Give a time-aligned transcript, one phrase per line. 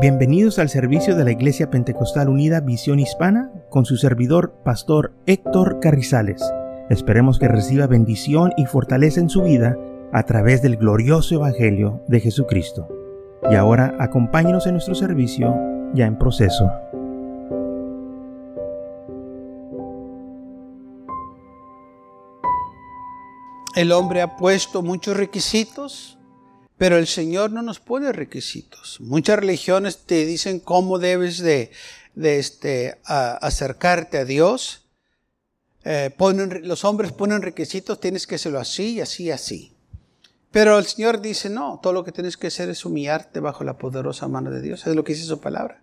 [0.00, 5.80] Bienvenidos al servicio de la Iglesia Pentecostal Unida Visión Hispana con su servidor, Pastor Héctor
[5.80, 6.40] Carrizales.
[6.88, 9.76] Esperemos que reciba bendición y fortaleza en su vida
[10.12, 12.86] a través del glorioso Evangelio de Jesucristo.
[13.50, 15.56] Y ahora acompáñenos en nuestro servicio
[15.94, 16.70] ya en proceso.
[23.74, 26.17] El hombre ha puesto muchos requisitos
[26.78, 29.00] pero el Señor no nos pone requisitos.
[29.00, 31.72] Muchas religiones te dicen cómo debes de,
[32.14, 34.84] este, acercarte a Dios.
[35.84, 39.72] Eh, ponen, los hombres ponen requisitos, tienes que hacerlo así, así, así.
[40.52, 43.76] Pero el Señor dice, no, todo lo que tienes que hacer es humillarte bajo la
[43.76, 44.86] poderosa mano de Dios.
[44.86, 45.82] Es lo que dice su palabra.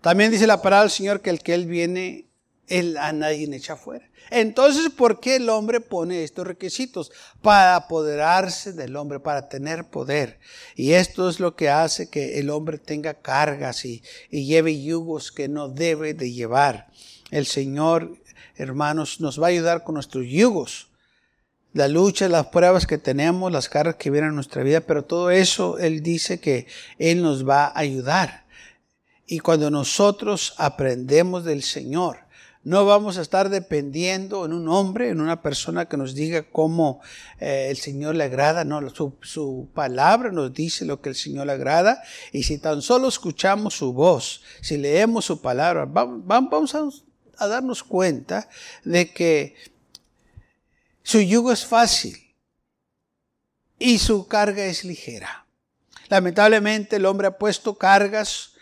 [0.00, 2.26] También dice la palabra del Señor que el que Él viene,
[2.70, 4.08] Él a nadie echa fuera.
[4.30, 7.10] Entonces, ¿por qué el hombre pone estos requisitos?
[7.42, 10.38] Para apoderarse del hombre, para tener poder.
[10.76, 15.48] Y esto es lo que hace que el hombre tenga cargas y, lleve yugos que
[15.48, 16.86] no debe de llevar.
[17.32, 18.16] El Señor,
[18.54, 20.90] hermanos, nos va a ayudar con nuestros yugos.
[21.72, 25.30] La lucha, las pruebas que tenemos, las cargas que vienen en nuestra vida, pero todo
[25.30, 28.44] eso Él dice que Él nos va a ayudar.
[29.26, 32.29] Y cuando nosotros aprendemos del Señor,
[32.62, 37.00] no vamos a estar dependiendo en un hombre, en una persona que nos diga cómo
[37.38, 38.64] eh, el Señor le agrada.
[38.64, 42.02] No, su, palabra nos dice lo que el Señor le agrada.
[42.32, 46.74] Y si tan solo escuchamos su voz, si leemos su palabra, vamos,
[47.38, 48.48] a darnos cuenta
[48.84, 49.54] de que
[51.02, 52.18] su yugo es fácil
[53.78, 55.46] y su carga es ligera.
[56.10, 58.52] Lamentablemente el hombre ha puesto cargas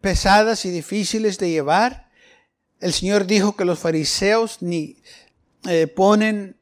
[0.00, 2.11] pesadas y difíciles de llevar
[2.82, 4.96] el Señor dijo que los fariseos ni
[5.68, 6.56] eh, ponen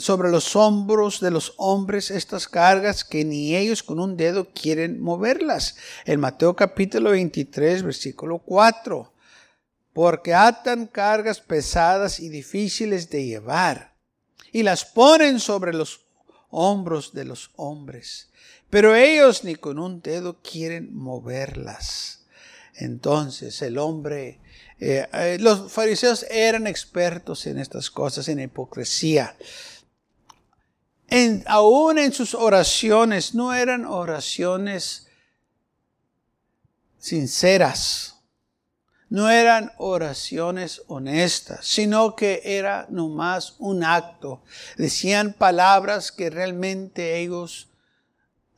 [0.00, 5.00] sobre los hombros de los hombres estas cargas que ni ellos con un dedo quieren
[5.00, 5.76] moverlas.
[6.04, 9.12] En Mateo capítulo 23, versículo 4.
[9.92, 13.94] Porque atan cargas pesadas y difíciles de llevar
[14.52, 16.00] y las ponen sobre los
[16.50, 18.30] hombros de los hombres.
[18.70, 22.26] Pero ellos ni con un dedo quieren moverlas.
[22.74, 24.40] Entonces el hombre
[24.80, 29.36] eh, eh, los fariseos eran expertos en estas cosas, en hipocresía.
[31.46, 35.08] Aún en sus oraciones no eran oraciones
[36.98, 38.16] sinceras,
[39.08, 44.42] no eran oraciones honestas, sino que era nomás un acto.
[44.76, 47.68] Decían palabras que realmente ellos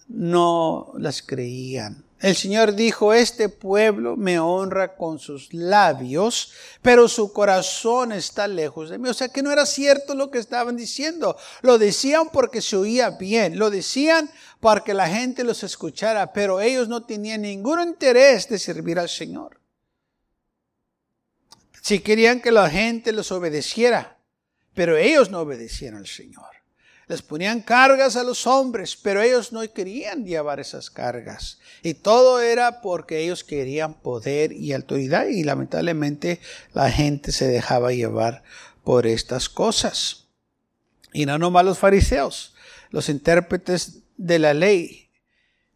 [0.08, 2.04] no las creían.
[2.20, 8.90] El Señor dijo, este pueblo me honra con sus labios, pero su corazón está lejos
[8.90, 9.08] de mí.
[9.08, 11.38] O sea que no era cierto lo que estaban diciendo.
[11.62, 16.60] Lo decían porque se oía bien, lo decían para que la gente los escuchara, pero
[16.60, 19.58] ellos no tenían ningún interés de servir al Señor.
[21.80, 24.18] Si querían que la gente los obedeciera,
[24.74, 26.59] pero ellos no obedecían al Señor
[27.10, 31.58] les ponían cargas a los hombres, pero ellos no querían llevar esas cargas.
[31.82, 36.38] Y todo era porque ellos querían poder y autoridad y lamentablemente
[36.72, 38.44] la gente se dejaba llevar
[38.84, 40.28] por estas cosas.
[41.12, 42.54] Y no nomás los fariseos,
[42.90, 45.10] los intérpretes de la ley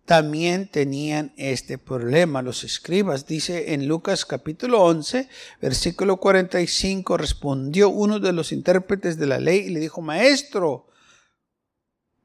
[0.04, 2.42] también tenían este problema.
[2.42, 5.28] Los escribas, dice en Lucas capítulo 11,
[5.60, 10.86] versículo 45, respondió uno de los intérpretes de la ley y le dijo, Maestro,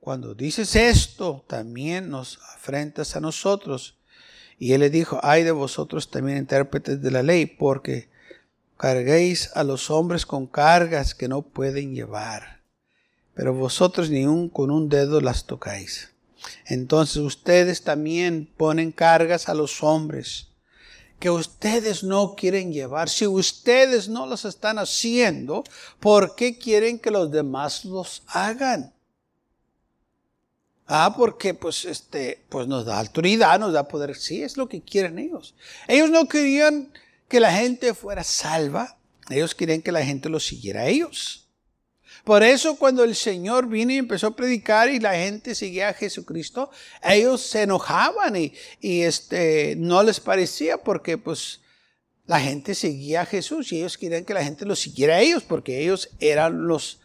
[0.10, 4.00] cuando dices esto, también nos afrentas a nosotros.
[4.58, 8.10] Y él le dijo, ay de vosotros también intérpretes de la ley, porque
[8.76, 12.64] carguéis a los hombres con cargas que no pueden llevar,
[13.36, 16.10] pero vosotros ni un con un dedo las tocáis.
[16.66, 20.48] Entonces ustedes también ponen cargas a los hombres
[21.20, 23.10] que ustedes no quieren llevar.
[23.10, 25.64] Si ustedes no las están haciendo,
[26.00, 28.96] ¿por qué quieren que los demás los hagan?
[30.92, 34.16] Ah, porque pues este, pues nos da autoridad, nos da poder.
[34.16, 35.54] Sí, es lo que quieren ellos.
[35.88, 36.92] Ellos no querían
[37.28, 38.98] que la gente fuera salva.
[39.30, 41.48] Ellos querían que la gente los siguiera a ellos.
[42.24, 45.94] Por eso cuando el Señor vino y empezó a predicar y la gente seguía a
[45.94, 46.72] Jesucristo,
[47.04, 51.60] ellos se enojaban y, y este, no les parecía porque pues
[52.26, 55.44] la gente seguía a Jesús y ellos querían que la gente los siguiera a ellos
[55.44, 56.99] porque ellos eran los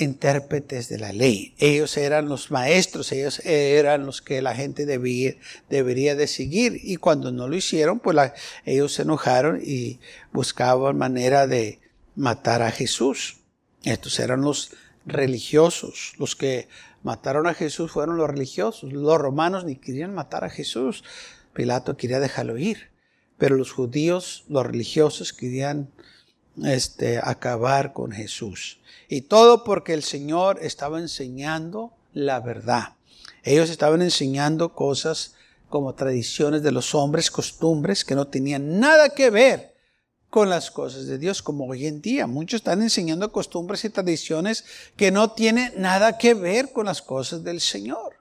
[0.00, 1.54] intérpretes de la ley.
[1.58, 5.34] Ellos eran los maestros, ellos eran los que la gente debía,
[5.68, 6.80] debería de seguir.
[6.82, 8.16] Y cuando no lo hicieron, pues
[8.64, 10.00] ellos se enojaron y
[10.32, 11.80] buscaban manera de
[12.16, 13.38] matar a Jesús.
[13.84, 14.72] Estos eran los
[15.06, 16.12] religiosos.
[16.18, 16.68] Los que
[17.02, 18.92] mataron a Jesús fueron los religiosos.
[18.92, 21.04] Los romanos ni querían matar a Jesús.
[21.54, 22.90] Pilato quería dejarlo ir.
[23.38, 25.90] Pero los judíos, los religiosos, querían
[26.64, 28.78] este, acabar con Jesús.
[29.08, 32.94] Y todo porque el Señor estaba enseñando la verdad.
[33.42, 35.34] Ellos estaban enseñando cosas
[35.68, 39.74] como tradiciones de los hombres, costumbres que no tenían nada que ver
[40.28, 42.26] con las cosas de Dios, como hoy en día.
[42.26, 44.64] Muchos están enseñando costumbres y tradiciones
[44.96, 48.16] que no tienen nada que ver con las cosas del Señor.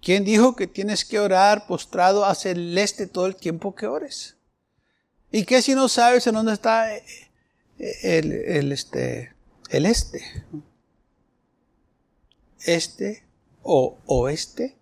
[0.00, 4.35] ¿Quién dijo que tienes que orar postrado hacia el este todo el tiempo que ores?
[5.30, 7.02] ¿Y qué si no sabes en dónde está eh,
[7.78, 9.34] el, este,
[9.70, 10.22] el este?
[12.60, 13.24] Este
[13.62, 14.76] o oeste.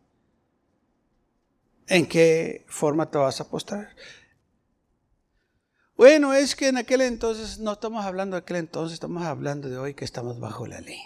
[1.87, 3.95] ¿En qué forma te vas a postrar?
[5.97, 9.79] Bueno, es que en aquel entonces, no estamos hablando de aquel entonces, estamos hablando de
[9.79, 11.01] hoy que estamos bajo la ley.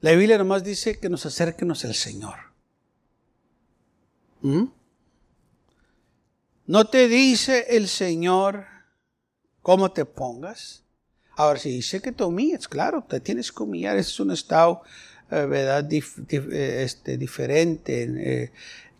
[0.00, 2.34] La Biblia nomás dice que nos acerquemos al Señor.
[4.42, 4.64] ¿Mm?
[6.66, 8.66] No te dice el Señor
[9.62, 10.84] cómo te pongas.
[11.36, 13.96] Ahora, si dice que te humilles, claro, te tienes que humillar.
[13.96, 14.82] Es un estado
[15.32, 15.90] eh, ¿verdad?
[15.90, 18.52] Eh, este, diferente, eh,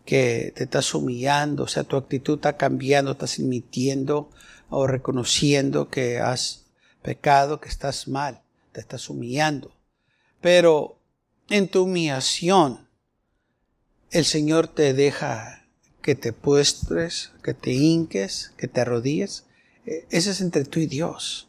[0.07, 4.31] que te estás humillando, o sea, tu actitud está cambiando, estás admitiendo
[4.71, 6.65] o reconociendo que has
[7.03, 8.41] pecado, que estás mal,
[8.73, 9.77] te estás humillando.
[10.41, 10.99] Pero
[11.51, 12.89] en tu humillación,
[14.11, 15.62] el Señor te deja
[16.03, 19.47] que te puestres, que te hinques, que te arrodilles.
[19.85, 21.49] Ese es entre tú y Dios.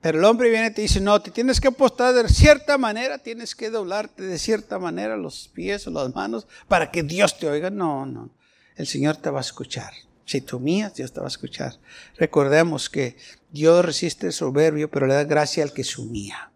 [0.00, 3.18] Pero el hombre viene y te dice, no, te tienes que postrar de cierta manera,
[3.18, 7.48] tienes que doblarte de cierta manera los pies o las manos para que Dios te
[7.48, 7.70] oiga.
[7.70, 8.30] No, no.
[8.74, 9.92] El Señor te va a escuchar.
[10.24, 11.78] Si tú mías, Dios te va a escuchar.
[12.16, 13.16] Recordemos que
[13.52, 16.50] Dios resiste el soberbio, pero le da gracia al que humilla.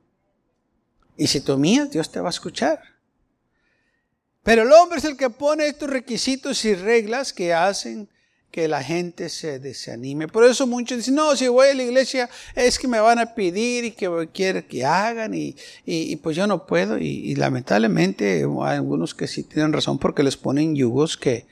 [1.16, 2.95] Y si tú mías, Dios te va a escuchar.
[4.46, 8.08] Pero el hombre es el que pone estos requisitos y reglas que hacen
[8.52, 10.28] que la gente se desanime.
[10.28, 13.34] Por eso muchos dicen, no, si voy a la iglesia es que me van a
[13.34, 16.96] pedir y que quieren que hagan y, pues yo no puedo.
[16.96, 21.48] Y, lamentablemente hay algunos que sí tienen razón porque les ponen yugos que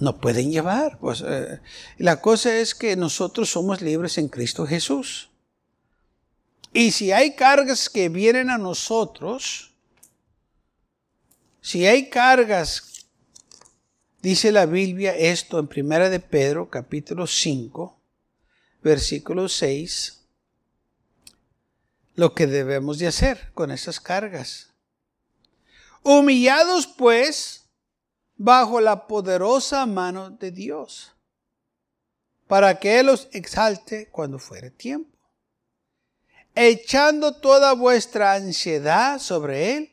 [0.00, 0.98] no pueden llevar.
[0.98, 1.60] Pues eh,
[1.98, 5.30] la cosa es que nosotros somos libres en Cristo Jesús.
[6.72, 9.71] Y si hay cargas que vienen a nosotros,
[11.72, 13.06] si hay cargas
[14.20, 17.98] Dice la Biblia esto en Primera de Pedro, capítulo 5,
[18.82, 20.22] versículo 6,
[22.14, 24.74] lo que debemos de hacer con esas cargas.
[26.04, 27.64] Humillados pues
[28.36, 31.10] bajo la poderosa mano de Dios,
[32.46, 35.18] para que Él os exalte cuando fuere tiempo,
[36.54, 39.91] echando toda vuestra ansiedad sobre Él,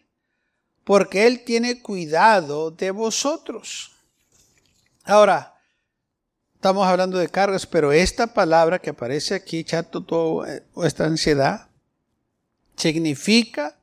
[0.83, 3.91] porque Él tiene cuidado de vosotros.
[5.03, 5.55] Ahora,
[6.55, 11.69] estamos hablando de cargas, pero esta palabra que aparece aquí, chato, toda eh, esta ansiedad,
[12.75, 13.79] significa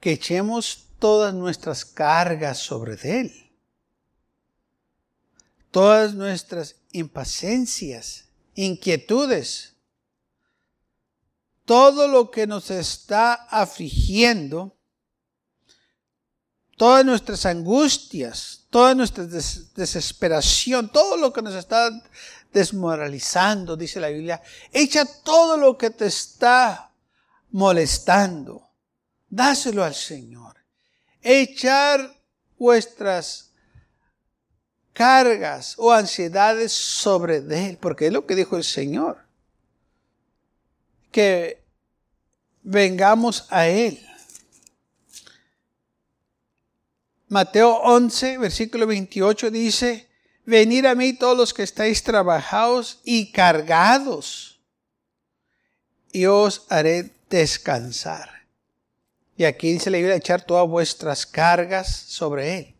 [0.00, 3.52] que echemos todas nuestras cargas sobre Él.
[5.70, 9.74] Todas nuestras impaciencias, inquietudes,
[11.66, 14.76] todo lo que nos está afligiendo,
[16.76, 21.90] todas nuestras angustias, toda nuestra desesperación, todo lo que nos está
[22.52, 24.42] desmoralizando, dice la Biblia,
[24.72, 26.92] echa todo lo que te está
[27.50, 28.68] molestando,
[29.28, 30.56] dáselo al Señor.
[31.22, 32.14] Echar
[32.58, 33.52] vuestras
[34.92, 39.26] cargas o ansiedades sobre Él, porque es lo que dijo el Señor,
[41.10, 41.64] que
[42.62, 44.06] vengamos a Él.
[47.28, 50.08] Mateo 11, versículo 28 dice,
[50.44, 54.60] venid a mí todos los que estáis trabajados y cargados,
[56.12, 58.46] y os haré descansar.
[59.36, 62.74] Y aquí dice la Biblia, echar todas vuestras cargas sobre Él.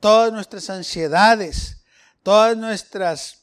[0.00, 1.82] Todas nuestras ansiedades,
[2.22, 3.42] todas nuestras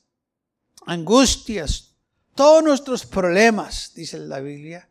[0.88, 1.92] angustias,
[2.34, 4.90] todos nuestros problemas, dice la Biblia,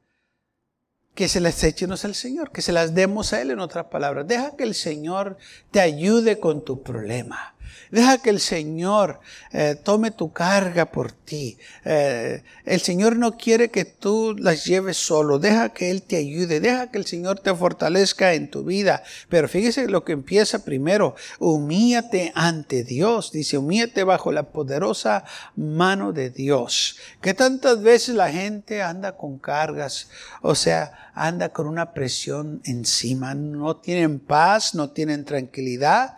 [1.15, 4.27] que se las echenos al Señor, que se las demos a Él en otras palabras.
[4.27, 5.39] Deja que el Señor
[5.71, 7.54] te ayude con tu problema.
[7.91, 9.21] Deja que el Señor
[9.53, 11.57] eh, tome tu carga por ti.
[11.85, 15.39] Eh, el Señor no quiere que tú las lleves solo.
[15.39, 16.61] Deja que Él te ayude.
[16.61, 19.05] Deja que el Señor te fortalezca en tu vida.
[19.29, 21.15] Pero fíjese lo que empieza primero.
[21.39, 23.31] Humíate ante Dios.
[23.31, 26.97] Dice, humíate bajo la poderosa mano de Dios.
[27.21, 30.09] Que tantas veces la gente anda con cargas.
[30.43, 33.35] O sea, anda con una presión encima.
[33.35, 36.17] No tienen paz, no tienen tranquilidad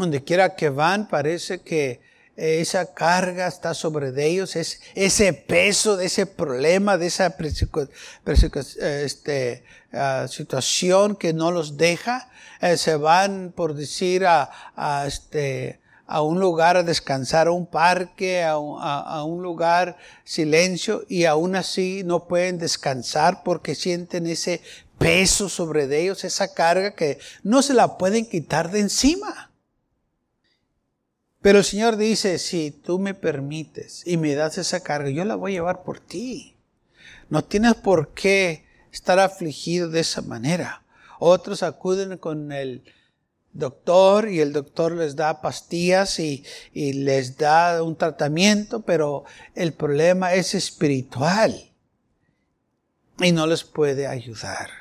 [0.00, 2.00] donde quiera que van, parece que
[2.40, 7.36] esa carga está sobre ellos, es ese peso de ese problema, de esa
[8.80, 12.30] este, ah, situación que no los deja.
[12.62, 14.50] Eh, se van, por decir, a,
[15.06, 21.56] este, a un lugar a descansar, a un parque, a un, lugar silencio y aún
[21.56, 24.62] así no pueden descansar porque sienten ese
[24.98, 29.49] peso sobre ellos, esa carga que no se la pueden quitar de encima.
[31.42, 35.36] Pero el Señor dice, si tú me permites y me das esa carga, yo la
[35.36, 36.56] voy a llevar por ti.
[37.30, 40.84] No tienes por qué estar afligido de esa manera.
[41.18, 42.82] Otros acuden con el
[43.52, 49.72] doctor y el doctor les da pastillas y, y les da un tratamiento, pero el
[49.72, 51.72] problema es espiritual
[53.18, 54.79] y no les puede ayudar.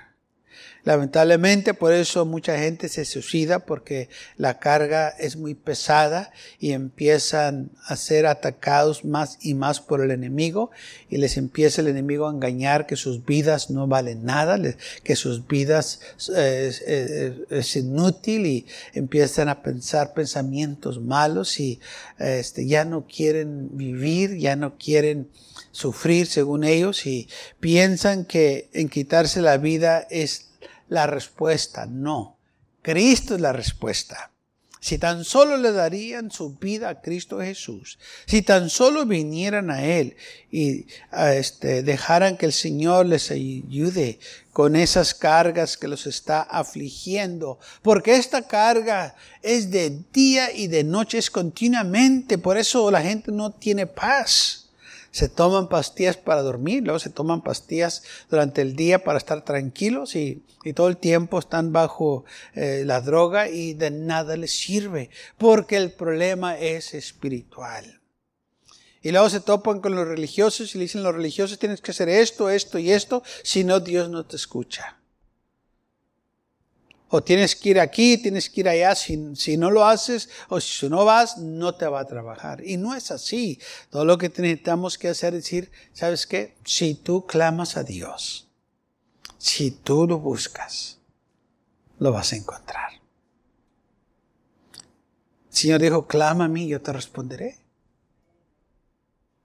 [0.89, 7.69] Lamentablemente por eso mucha gente se suicida porque la carga es muy pesada y empiezan
[7.85, 10.71] a ser atacados más y más por el enemigo
[11.07, 14.59] y les empieza el enemigo a engañar que sus vidas no valen nada,
[15.03, 15.99] que sus vidas
[16.35, 18.65] es, inútil y
[18.95, 21.79] empiezan a pensar pensamientos malos y
[22.17, 25.29] este, ya no quieren vivir, ya no quieren
[25.71, 27.29] sufrir según ellos y
[27.59, 30.48] piensan que en quitarse la vida es
[30.89, 31.85] la respuesta.
[31.85, 32.37] No,
[32.81, 34.31] Cristo es la respuesta.
[34.81, 39.83] Si tan solo le darían su vida a Cristo Jesús, si tan solo vinieran a
[39.83, 40.15] Él
[40.49, 44.19] y este, dejaran que el Señor les ayude
[44.53, 50.85] con esas cargas que los está afligiendo, porque esta carga es de día y de
[50.85, 54.68] noche, es continuamente, por eso la gente no tiene paz
[55.11, 60.15] se toman pastillas para dormir, luego se toman pastillas durante el día para estar tranquilos
[60.15, 60.43] y,
[60.75, 65.91] todo el tiempo están bajo eh, la droga y de nada les sirve, porque el
[65.91, 68.01] problema es espiritual.
[69.01, 72.09] Y luego se topan con los religiosos y le dicen los religiosos tienes que hacer
[72.09, 74.98] esto, esto y esto, si no Dios no te escucha
[77.09, 80.61] o tienes que ir aquí, tienes que ir allá, si, si, no lo haces o
[80.61, 82.65] si no vas, no te va a trabajar.
[82.65, 83.59] Y no es así.
[83.89, 86.55] Todo lo que necesitamos que hacer es decir, ¿sabes qué?
[86.63, 88.47] Si tú clamas a Dios,
[89.37, 90.99] si tú lo buscas,
[91.97, 92.93] lo vas a encontrar.
[95.49, 97.57] El Señor dijo, clama a mí, yo te responderé.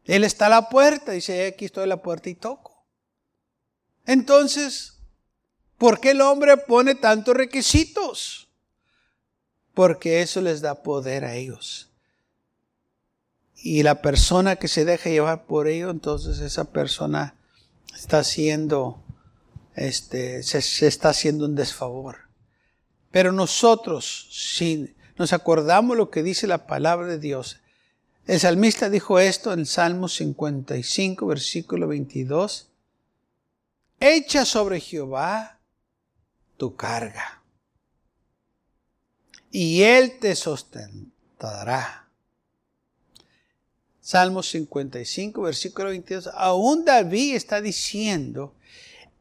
[0.04, 2.84] Él está a la puerta, dice, aquí estoy a la puerta y toco.
[4.04, 4.93] Entonces,
[5.78, 8.48] ¿Por qué el hombre pone tantos requisitos?
[9.74, 11.90] Porque eso les da poder a ellos.
[13.56, 17.34] Y la persona que se deja llevar por ello, entonces esa persona
[17.94, 19.02] está haciendo,
[19.74, 22.28] este, se, está haciendo un desfavor.
[23.10, 27.60] Pero nosotros, si nos acordamos lo que dice la palabra de Dios,
[28.26, 32.68] el salmista dijo esto en Salmo 55, versículo 22.
[34.00, 35.60] Echa sobre Jehová
[36.56, 37.42] tu carga.
[39.50, 42.08] Y Él te sostentará.
[44.00, 46.28] Salmo 55, versículo 22.
[46.34, 48.54] Aún David está diciendo,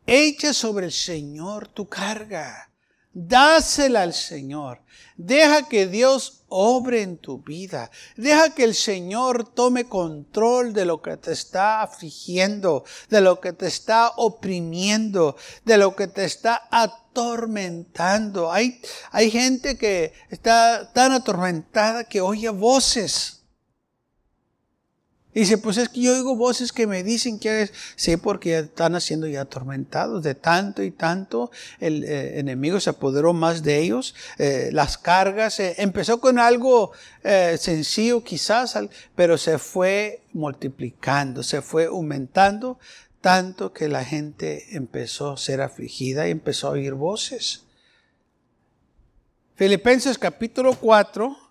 [0.06, 2.73] echa sobre el Señor tu carga
[3.14, 4.82] Dásela al Señor.
[5.18, 7.92] Deja que Dios obre en tu vida.
[8.18, 13.54] Deja que el Señor tome control de lo que te está afligiendo, de lo que
[13.54, 18.52] te está oprimiendo, de lo que te está atormentando.
[18.52, 23.43] Hay, hay gente que está tan atormentada que oye voces
[25.42, 29.28] dice, pues es que yo oigo voces que me dicen que sí, porque están haciendo
[29.28, 31.52] ya atormentados de tanto y tanto.
[31.80, 34.16] El eh, enemigo se apoderó más de ellos.
[34.38, 36.92] Eh, las cargas, eh, empezó con algo
[37.58, 38.78] sencillo quizás,
[39.16, 42.78] pero se fue multiplicando, se fue aumentando,
[43.22, 47.64] tanto que la gente empezó a ser afligida y empezó a oír voces.
[49.56, 51.43] Filipenses capítulo 4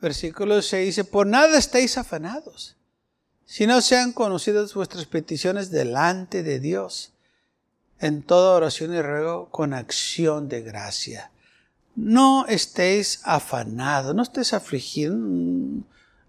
[0.00, 2.76] versículo 6 dice, por nada estéis afanados,
[3.44, 7.12] si no sean conocidas vuestras peticiones delante de Dios,
[8.00, 11.30] en toda oración y ruego con acción de gracia.
[11.96, 15.16] no estéis afanados, no estés afligido.
[15.16, 15.82] Mm,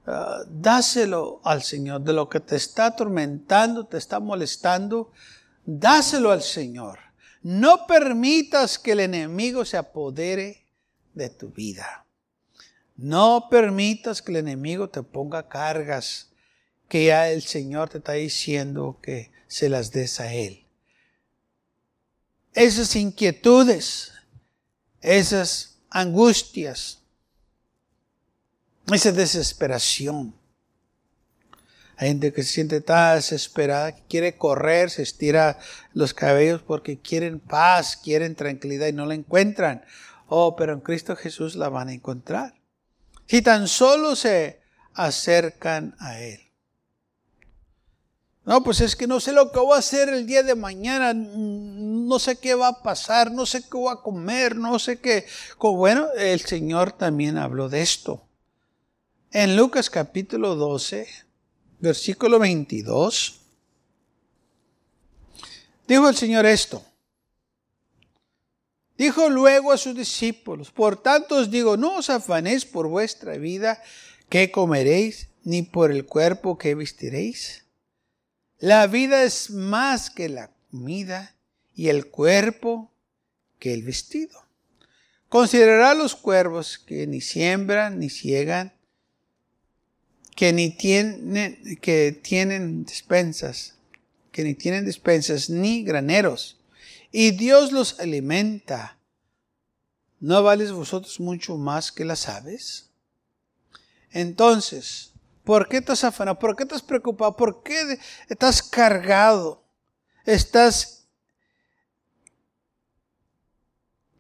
[0.08, 5.12] ah, dáselo al Señor de lo que te está atormentando, te está molestando.
[5.66, 6.98] Dáselo al Señor.
[7.44, 10.66] No permitas que el enemigo se apodere
[11.14, 12.06] de tu vida.
[13.02, 16.34] No permitas que el enemigo te ponga cargas
[16.90, 20.66] que ya el Señor te está diciendo que se las des a Él.
[22.54, 24.12] Esas inquietudes,
[25.00, 27.00] esas angustias,
[28.92, 30.36] esa desesperación.
[31.96, 35.58] Hay gente que se siente tan desesperada que quiere correr, se estira
[35.94, 39.86] los cabellos porque quieren paz, quieren tranquilidad y no la encuentran.
[40.28, 42.59] Oh, pero en Cristo Jesús la van a encontrar.
[43.30, 44.60] Si tan solo se
[44.96, 46.40] acercan a Él.
[48.44, 51.14] No, pues es que no sé lo que voy a hacer el día de mañana,
[51.14, 55.28] no sé qué va a pasar, no sé qué voy a comer, no sé qué.
[55.60, 58.26] Bueno, el Señor también habló de esto.
[59.32, 61.08] En Lucas capítulo 12,
[61.78, 63.42] versículo 22,
[65.88, 66.84] dijo el Señor esto.
[69.00, 73.82] Dijo luego a sus discípulos, por tanto os digo, no os afanéis por vuestra vida,
[74.28, 77.64] qué comeréis, ni por el cuerpo que vestiréis.
[78.58, 81.34] La vida es más que la comida
[81.74, 82.92] y el cuerpo
[83.58, 84.44] que el vestido.
[85.30, 88.74] Considerad los cuervos que ni siembran ni ciegan,
[90.36, 93.76] que ni tienen, que tienen despensas,
[94.34, 96.59] que ni tienen despensas ni graneros,
[97.12, 98.98] y Dios los alimenta.
[100.20, 102.90] ¿No vales vosotros mucho más que las aves?
[104.12, 105.10] Entonces,
[105.50, 106.38] ¿Por qué estás afanado?
[106.38, 107.36] ¿Por qué estás preocupado?
[107.36, 109.64] ¿Por qué estás cargado?
[110.24, 111.08] Estás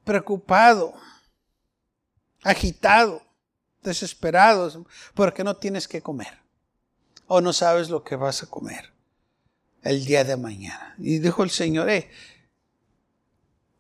[0.04, 0.96] preocupado,
[2.42, 3.22] agitado,
[3.84, 6.40] desesperado, porque no tienes que comer
[7.28, 8.92] o no sabes lo que vas a comer
[9.84, 10.96] el día de mañana.
[10.98, 12.10] Y dijo el Señor, eh,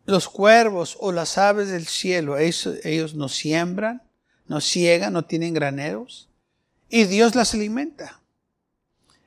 [0.09, 4.01] los cuervos o las aves del cielo, ellos, ellos no siembran,
[4.47, 6.29] no ciegan, no tienen graneros
[6.89, 8.19] y Dios las alimenta.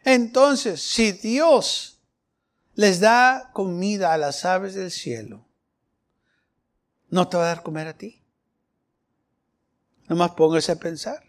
[0.04, 2.00] Entonces, si Dios
[2.74, 5.46] les da comida a las aves del cielo,
[7.08, 8.20] ¿no te va a dar comer a ti?
[10.08, 11.22] Nomás póngase a pensar.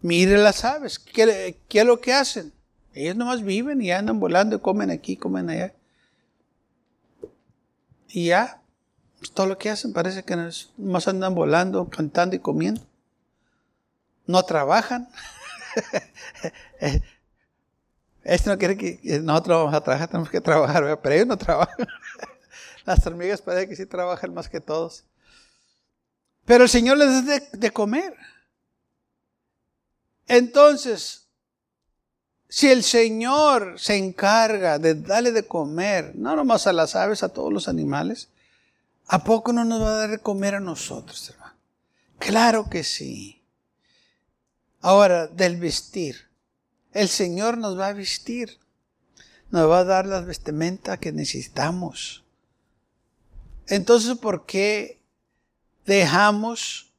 [0.00, 2.52] Mire las aves, ¿qué, es lo que hacen?
[2.92, 5.74] Ellos nomás viven y andan volando y comen aquí, comen allá.
[8.12, 8.60] Y ya,
[9.34, 10.36] todo lo que hacen parece que
[10.76, 12.82] nomás andan volando, cantando y comiendo
[14.26, 15.08] no trabajan.
[18.24, 21.86] Esto no quiere que nosotros vamos a trabajar, tenemos que trabajar, pero ellos no trabajan.
[22.84, 25.04] Las hormigas parece que sí trabajan más que todos.
[26.44, 28.16] Pero el Señor les da de, comer.
[30.26, 31.21] Entonces,
[32.52, 37.30] si el Señor se encarga de darle de comer, no nomás a las aves, a
[37.30, 38.28] todos los animales,
[39.06, 41.56] ¿a poco no nos va a dar de comer a nosotros, hermano?
[42.18, 43.42] Claro que sí.
[44.82, 46.28] Ahora, del vestir.
[46.92, 48.58] El Señor nos va a vestir.
[49.50, 52.22] Nos va a dar las vestimentas que necesitamos.
[53.66, 55.00] Entonces, ¿por qué
[55.86, 56.91] dejamos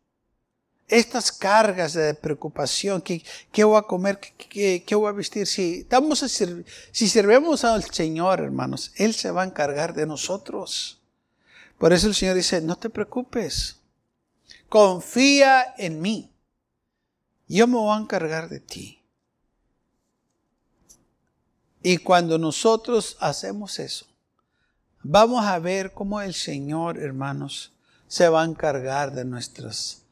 [0.97, 3.01] estas cargas de preocupación?
[3.01, 4.19] ¿Qué, qué voy a comer?
[4.19, 5.47] ¿Qué, ¿Qué, voy a vestir?
[5.47, 10.99] Si, estamos a si servimos al Señor, hermanos, Él se va a encargar de nosotros.
[11.77, 13.77] Por eso el Señor dice, no te preocupes.
[14.69, 16.33] Confía en mí
[17.53, 19.03] yo me voy a encargar de ti.
[21.81, 24.07] Y cuando nosotros hacemos eso,
[25.01, 27.73] vamos a ver cómo el Señor, hermanos,
[28.07, 30.02] se va a encargar de nuestras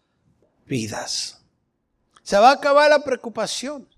[0.71, 1.41] vidas.
[2.23, 3.89] Se va a acabar la preocupación.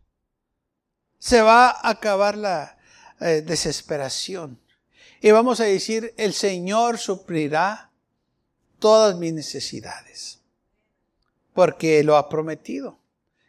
[1.20, 2.78] Se va a acabar la
[3.22, 4.60] eh, desesperación.
[5.22, 7.92] Y vamos a decir, el Señor suplirá
[8.80, 10.40] todas mis necesidades.
[11.54, 12.98] Porque lo ha prometido.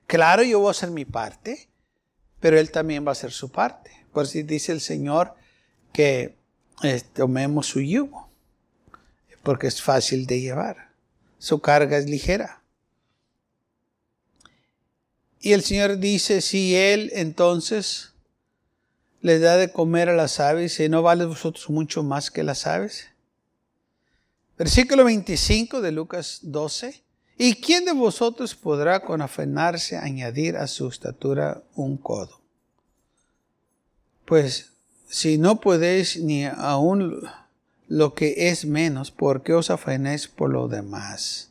[0.06, 1.70] Claro, yo voy a hacer mi parte,
[2.40, 4.06] pero Él también va a hacer su parte.
[4.12, 5.34] Por si dice el Señor
[5.94, 6.37] que
[6.82, 8.28] eh, tomemos su yugo,
[9.42, 10.90] porque es fácil de llevar.
[11.38, 12.63] Su carga es ligera.
[15.44, 18.14] Y el Señor dice, si Él entonces
[19.20, 22.66] le da de comer a las aves, ¿y no vale vosotros mucho más que las
[22.66, 23.09] aves?
[24.57, 27.02] Versículo 25 de Lucas 12.
[27.37, 32.40] ¿Y quién de vosotros podrá con afanarse añadir a su estatura un codo?
[34.24, 34.70] Pues
[35.11, 37.20] si no podéis ni aún
[37.88, 41.50] lo que es menos, porque os afanáis por lo demás.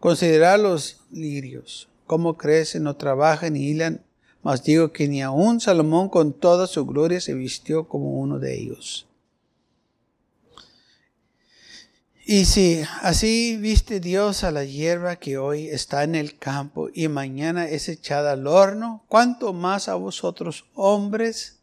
[0.00, 4.04] Considerad los lirios, cómo crecen, no trabajan ni hilan,
[4.42, 8.54] mas digo que ni aun Salomón con toda su gloria se vistió como uno de
[8.54, 9.06] ellos.
[12.26, 17.08] Y si así viste Dios a la hierba que hoy está en el campo y
[17.08, 21.60] mañana es echada al horno, ¿cuánto más a vosotros hombres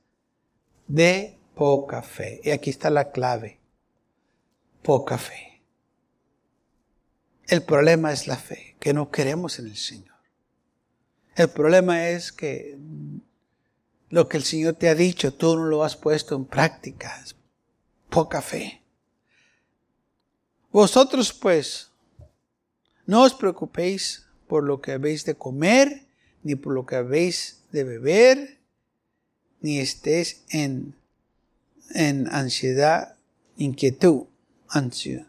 [0.88, 2.41] de poca fe?
[2.43, 3.60] Y aquí está la clave,
[4.84, 5.63] poca fe.
[7.47, 10.11] El problema es la fe, que no queremos en el Señor.
[11.35, 12.77] El problema es que
[14.09, 17.23] lo que el Señor te ha dicho, tú no lo has puesto en práctica.
[18.09, 18.81] poca fe.
[20.71, 21.91] Vosotros pues,
[23.05, 26.07] no os preocupéis por lo que habéis de comer,
[26.43, 28.59] ni por lo que habéis de beber,
[29.61, 30.95] ni estéis en,
[31.93, 33.15] en ansiedad,
[33.55, 34.25] inquietud,
[34.67, 35.27] ansiedad.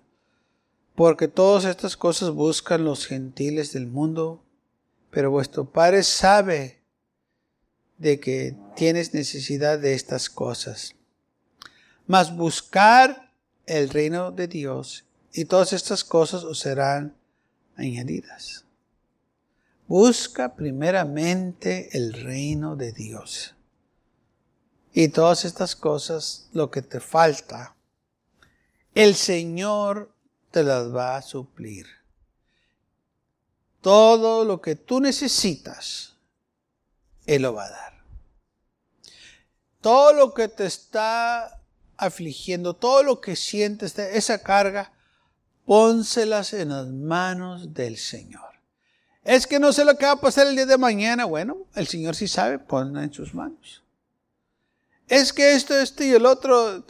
[0.97, 4.42] Porque todas estas cosas buscan los gentiles del mundo,
[5.13, 6.83] pero vuestro Padre sabe
[7.99, 10.97] de que tienes necesidad de estas cosas.
[12.07, 13.31] Mas buscar
[13.67, 17.15] el reino de Dios y todas estas cosas os serán
[17.77, 18.65] añadidas.
[19.87, 23.55] Busca primeramente el reino de Dios.
[24.95, 27.77] Y todas estas cosas, lo que te falta,
[28.95, 30.15] el Señor
[30.51, 32.02] te las va a suplir.
[33.83, 36.15] Todo lo que tú necesitas,
[37.27, 37.93] Él lo va a dar.
[39.81, 41.61] Todo lo que te está
[41.97, 44.93] afligiendo, todo lo que sientes, esa carga,
[45.67, 48.53] pónselas en las manos del Señor.
[49.25, 51.25] Es que no sé lo que va a pasar el día de mañana.
[51.25, 53.83] Bueno, el Señor sí sabe, ponla en sus manos.
[55.09, 56.85] Es que esto, esto y el otro,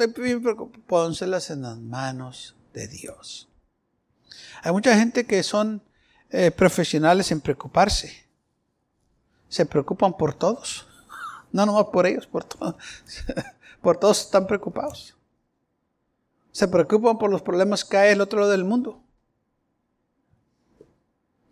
[0.86, 3.48] pónselas en las manos de Dios.
[4.62, 5.82] Hay mucha gente que son
[6.32, 8.24] eh, profesionales en preocuparse.
[9.48, 10.88] Se preocupan por todos.
[11.52, 12.76] No nomás por ellos, por todos.
[13.82, 15.14] por todos están preocupados
[16.52, 19.02] se preocupan por los problemas que hay el otro lado del mundo.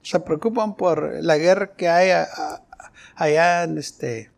[0.03, 2.27] Se preocupan por la guerra que hay
[3.15, 4.31] allá en, este,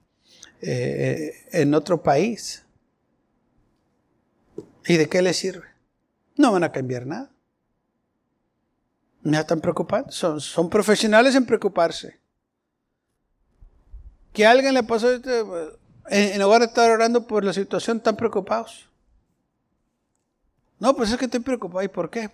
[0.61, 2.65] eh, en otro país.
[4.87, 5.67] ¿Y de qué les sirve?
[6.37, 7.32] No van a cambiar nada.
[9.23, 10.15] No están preocupados.
[10.15, 12.19] Son, profesionales en preocuparse.
[14.33, 15.45] Que alguien le pasó, este,
[16.09, 18.89] en lugar de estar orando por la situación, están preocupados.
[20.79, 21.83] No, pues es que estoy preocupado.
[21.85, 22.31] ¿Y por qué?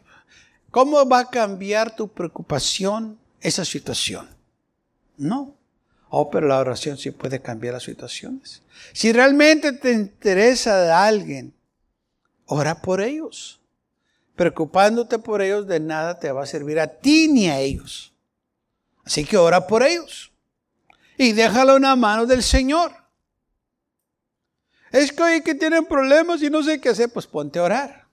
[0.70, 4.28] ¿Cómo va a cambiar tu preocupación esa situación?
[5.16, 5.54] No.
[6.10, 8.62] Oh, pero la oración sí puede cambiar las situaciones.
[8.92, 11.52] Si realmente te interesa de alguien,
[12.46, 13.57] ora por ellos.
[14.38, 18.14] Preocupándote por ellos de nada te va a servir a ti ni a ellos.
[19.04, 20.30] Así que ora por ellos.
[21.16, 22.92] Y déjalo en la mano del Señor.
[24.92, 28.06] Es que hoy que tienen problemas y no sé qué hacer, pues ponte a orar.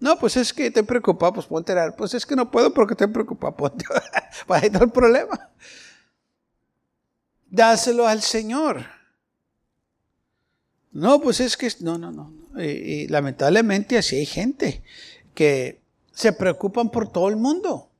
[0.00, 1.94] No, pues es que te preocupa, pues ponte a orar.
[1.94, 4.30] Pues es que no puedo porque te preocupa, ponte a orar.
[4.46, 5.50] Para está el problema.
[7.50, 8.82] Dáselo al Señor.
[10.90, 12.45] No, pues es que, no, no, no.
[12.56, 14.82] Y, lamentablemente así hay gente
[15.34, 17.90] que se preocupan por todo el mundo.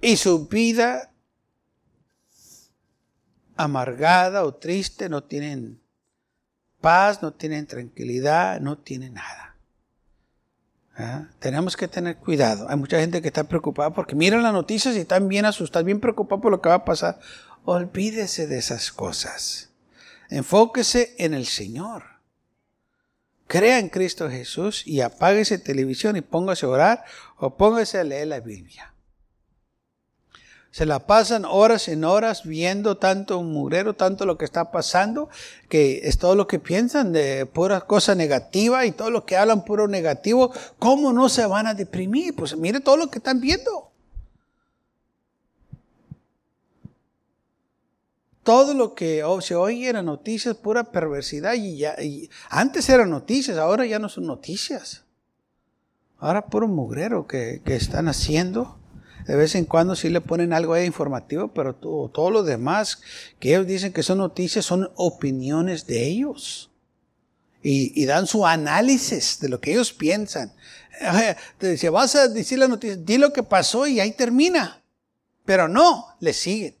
[0.00, 1.12] Y su vida
[3.56, 5.80] amargada o triste, no tienen
[6.80, 9.56] paz, no tienen tranquilidad, no tienen nada.
[10.96, 11.28] ¿Ah?
[11.38, 12.68] Tenemos que tener cuidado.
[12.68, 16.00] Hay mucha gente que está preocupada porque miran las noticias y están bien asustados, bien
[16.00, 17.18] preocupados por lo que va a pasar.
[17.64, 19.70] Olvídese de esas cosas.
[20.30, 22.09] Enfóquese en el Señor.
[23.50, 27.04] Crea en Cristo Jesús y apáguese televisión y póngase a orar
[27.36, 28.94] o póngase a leer la Biblia.
[30.70, 35.30] Se la pasan horas en horas viendo tanto un mugrero, tanto lo que está pasando,
[35.68, 39.64] que es todo lo que piensan de pura cosa negativa y todo lo que hablan
[39.64, 40.52] puro negativo.
[40.78, 42.36] ¿Cómo no se van a deprimir?
[42.36, 43.89] Pues mire todo lo que están viendo.
[48.50, 51.54] Todo lo que oh, se oye era noticias, pura perversidad.
[51.54, 51.94] Y, ya,
[52.48, 55.04] antes eran noticias, ahora ya no son noticias.
[56.18, 58.76] Ahora puro mugrero que, que están haciendo.
[59.28, 63.00] De vez en cuando sí le ponen algo ahí informativo, pero todo, todo lo demás
[63.38, 66.72] que ellos dicen que son noticias son opiniones de ellos.
[67.62, 70.52] Y, dan su análisis de lo que ellos piensan.
[71.60, 74.82] Dice, vas a decir la noticia, di lo que pasó y ahí termina.
[75.44, 76.79] Pero no, le siguen.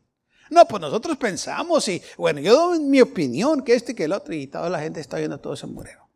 [0.50, 4.34] No, pues nosotros pensamos y, bueno, yo doy mi opinión, que este, que el otro,
[4.34, 6.08] y toda la gente está viendo todo ese murero.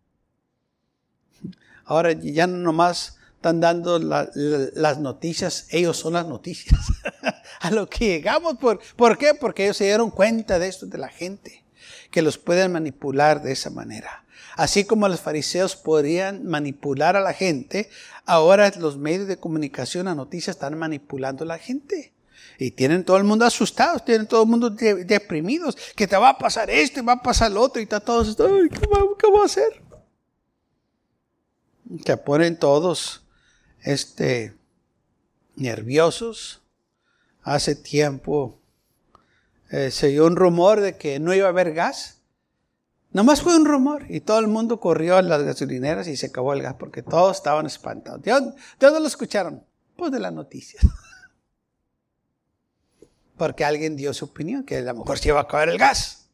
[1.84, 6.80] Ahora ya no nomás están dando las noticias, ellos son las noticias.
[7.60, 9.34] a lo que llegamos, ¿por, ¿por qué?
[9.34, 11.62] Porque ellos se dieron cuenta de esto de la gente,
[12.10, 14.24] que los pueden manipular de esa manera.
[14.56, 17.90] Así como los fariseos podrían manipular a la gente,
[18.24, 22.13] ahora los medios de comunicación, a noticias, están manipulando a la gente.
[22.58, 26.38] Y tienen todo el mundo asustado, tienen todo el mundo deprimidos, que te va a
[26.38, 29.44] pasar esto y va a pasar lo otro, y está todos, ¿qué, ¿qué voy a
[29.44, 29.82] hacer?
[32.04, 33.24] Que ponen todos
[33.82, 34.56] este,
[35.56, 36.62] nerviosos.
[37.42, 38.58] Hace tiempo
[39.70, 42.22] eh, se oyó un rumor de que no iba a haber gas.
[43.10, 46.52] Nomás fue un rumor y todo el mundo corrió a las gasolineras y se acabó
[46.52, 48.22] el gas porque todos estaban espantados.
[48.22, 49.64] ¿De dónde, lo escucharon?
[49.96, 50.84] Pues de las noticias.
[53.36, 56.26] porque alguien dio su opinión, que a lo mejor se iba a acabar el gas.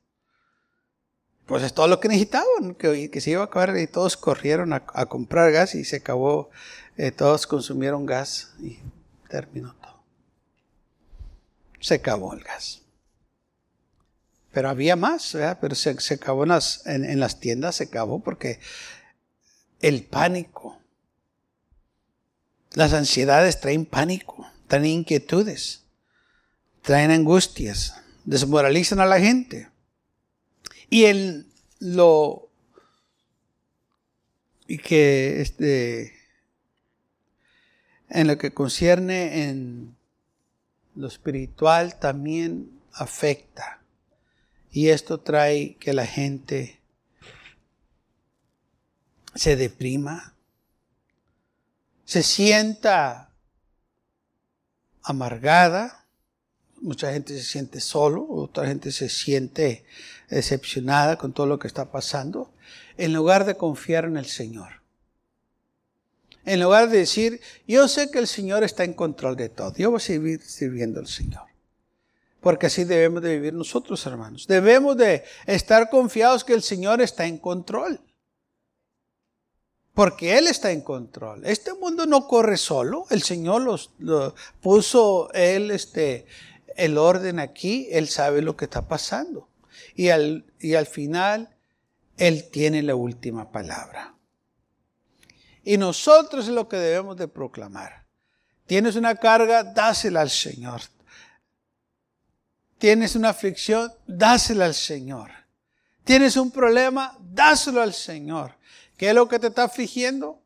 [1.46, 4.80] Pues es todo lo que necesitaban, que, se iba a acabar y todos corrieron a,
[5.06, 6.50] comprar gas y se acabó
[6.96, 8.78] eh, todos consumieron gas y
[9.28, 10.02] terminó todo.
[11.80, 12.82] Se acabó el gas.
[14.52, 18.60] Pero había más, pero se, acabó en las, en las tiendas, se acabó porque
[19.80, 20.78] el pánico,
[22.72, 25.84] las ansiedades traen pánico, traen inquietudes,
[26.82, 29.68] traen angustias, desmoralizan a la gente.
[30.88, 31.46] Y el
[31.78, 32.50] lo
[34.66, 36.14] y que este
[38.08, 39.96] en lo que concierne en
[40.94, 43.82] lo espiritual también afecta.
[44.70, 46.80] Y esto trae que la gente
[49.34, 50.34] se deprima,
[52.04, 53.30] se sienta
[55.02, 55.99] amargada,
[56.80, 59.84] mucha gente se siente solo, otra gente se siente
[60.28, 62.52] decepcionada con todo lo que está pasando,
[62.96, 64.80] en lugar de confiar en el Señor.
[66.44, 69.90] En lugar de decir, yo sé que el Señor está en control de todo, yo
[69.90, 71.50] voy a seguir sirviendo al Señor.
[72.40, 74.46] Porque así debemos de vivir nosotros, hermanos.
[74.46, 78.00] Debemos de estar confiados que el Señor está en control.
[79.92, 81.44] Porque Él está en control.
[81.44, 83.04] Este mundo no corre solo.
[83.10, 83.90] El Señor los,
[84.62, 86.24] puso Él este,
[86.76, 87.88] el orden aquí.
[87.90, 89.48] Él sabe lo que está pasando.
[89.94, 91.56] Y al, y al final,
[92.16, 94.14] Él tiene la última palabra.
[95.62, 98.04] Y nosotros es lo que debemos de proclamar.
[98.66, 100.80] Tienes una carga, dásela al Señor.
[102.78, 105.30] Tienes una aflicción, dásela al Señor.
[106.04, 108.54] Tienes un problema, dáselo al Señor.
[108.96, 110.42] ¿Qué es lo que te está afligiendo?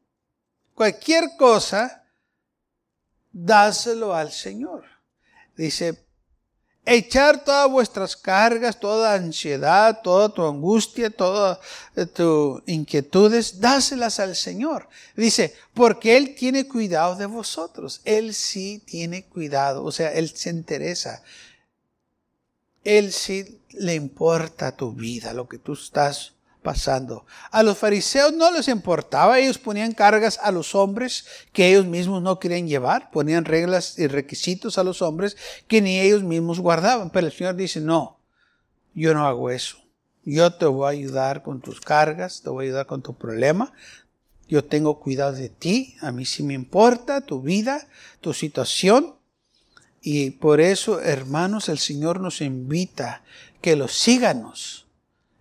[0.75, 2.05] Cualquier cosa,
[3.33, 4.85] dáselo al Señor.
[5.57, 6.04] Dice,
[6.87, 11.59] echar todas vuestras cargas, toda ansiedad, toda tu angustia, todas
[11.97, 14.89] eh, tus inquietudes, dáselas al Señor.
[15.17, 18.01] Dice, porque Él tiene cuidado de vosotros.
[18.05, 21.23] Él sí tiene cuidado, o sea, Él se interesa.
[22.85, 26.34] Él sí le importa tu vida, lo que tú estás
[26.65, 27.27] pasando.
[27.53, 32.23] A los fariseos no les importaba, ellos ponían cargas a los hombres que ellos mismos
[32.23, 35.37] no querían llevar, ponían reglas y requisitos a los hombres
[35.69, 37.11] que ni ellos mismos guardaban.
[37.11, 38.19] Pero el Señor dice, no,
[38.95, 39.79] yo no hago eso.
[40.25, 43.73] Yo te voy a ayudar con tus cargas, te voy a ayudar con tu problema.
[44.49, 47.87] Yo tengo cuidado de ti, a mí sí me importa tu vida,
[48.21, 49.15] tu situación.
[50.01, 53.23] Y por eso, hermanos, el Señor nos invita
[53.61, 54.84] que los síganos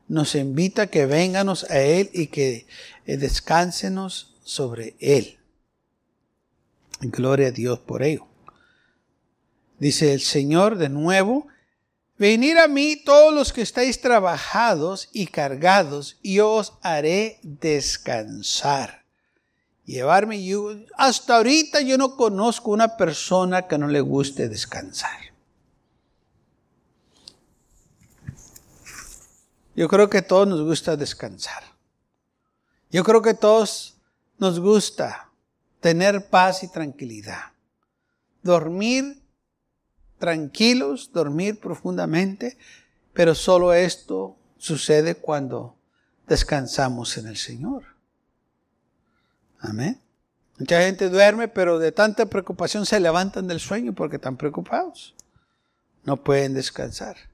[0.08, 2.68] nos invita a que venganos a Él y que
[3.06, 5.39] eh, descánsenos sobre Él.
[7.00, 8.28] Gloria a Dios por ello.
[9.80, 11.48] Dice el Señor de nuevo,
[12.18, 19.04] venid a mí todos los que estáis trabajados y cargados, y os haré descansar.
[19.86, 20.76] Llevarme yo.
[20.96, 25.33] Hasta ahorita yo no conozco una persona que no le guste descansar.
[29.76, 31.64] Yo creo que todos nos gusta descansar.
[32.92, 33.96] Yo creo que a todos
[34.38, 35.30] nos gusta
[35.80, 37.52] tener paz y tranquilidad.
[38.44, 39.22] Dormir
[40.20, 42.58] tranquilos, dormir profundamente,
[43.14, 45.76] pero solo esto sucede cuando
[46.28, 47.84] descansamos en el Señor.
[49.60, 50.00] Amén.
[50.60, 55.16] Mucha gente duerme, pero de tanta preocupación se levantan del sueño porque están preocupados.
[56.04, 57.33] No pueden descansar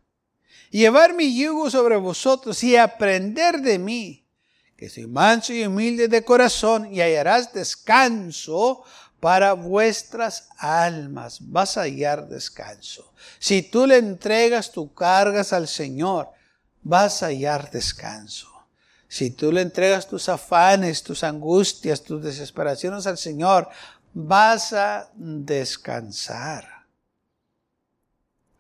[0.69, 4.25] llevar mi yugo sobre vosotros y aprender de mí,
[4.75, 8.83] que soy manso y humilde de corazón, y hallarás descanso
[9.19, 11.39] para vuestras almas.
[11.41, 13.13] Vas a hallar descanso.
[13.39, 16.29] Si tú le entregas tus cargas al Señor,
[16.81, 18.47] vas a hallar descanso.
[19.07, 23.67] Si tú le entregas tus afanes, tus angustias, tus desesperaciones al Señor,
[24.13, 26.85] vas a descansar.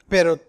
[0.07, 0.48] Pero